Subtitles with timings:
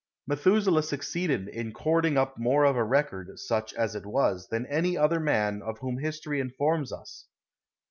[0.25, 4.97] Methuselah succeeded in cording up more of a record, such as it was, than any
[4.97, 7.27] other man of whom history informs us.